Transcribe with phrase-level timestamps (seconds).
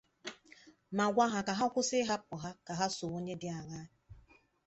[0.95, 3.87] ma gwa ha ka kwụsị ịhapụ ha ka ha so onye dị añaa.